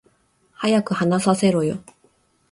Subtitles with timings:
[0.57, 1.77] 早く話させろよ